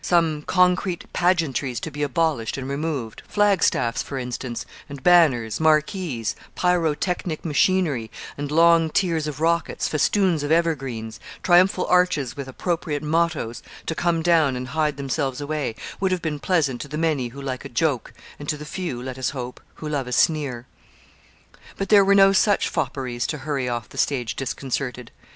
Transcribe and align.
Some 0.03 0.41
concrete 0.41 1.05
pageantries 1.13 1.79
to 1.81 1.91
be 1.91 2.01
abolished 2.01 2.57
and 2.57 2.67
removed; 2.67 3.21
flag 3.27 3.61
staffs, 3.61 4.01
for 4.01 4.17
instance, 4.17 4.65
and 4.89 5.03
banners, 5.03 5.59
marquees, 5.59 6.35
pyrotechnic 6.55 7.45
machinery, 7.45 8.09
and 8.35 8.49
long 8.51 8.89
tiers 8.89 9.27
of 9.27 9.39
rockets, 9.39 9.87
festoons 9.87 10.41
of 10.41 10.51
evergreens, 10.51 11.19
triumphal 11.43 11.85
arches 11.85 12.35
with 12.35 12.47
appropriate 12.47 13.03
mottoes, 13.03 13.61
to 13.85 13.93
come 13.93 14.23
down 14.23 14.55
and 14.55 14.69
hide 14.69 14.97
themselves 14.97 15.39
away, 15.39 15.75
would 15.99 16.11
have 16.11 16.23
been 16.23 16.39
pleasant 16.39 16.81
to 16.81 16.87
the 16.87 16.97
many 16.97 17.27
who 17.27 17.39
like 17.39 17.63
a 17.63 17.69
joke, 17.69 18.11
and 18.39 18.49
to 18.49 18.57
the 18.57 18.65
few, 18.65 18.99
let 19.03 19.19
us 19.19 19.29
hope, 19.37 19.61
who 19.75 19.87
love 19.87 20.07
a 20.07 20.11
sneer. 20.11 20.65
But 21.77 21.89
there 21.89 22.03
were 22.03 22.15
no 22.15 22.33
such 22.33 22.67
fopperies 22.67 23.27
to 23.27 23.37
hurry 23.37 23.69
off 23.69 23.89
the 23.89 23.99
stage 23.99 24.35
disconcerted. 24.35 25.11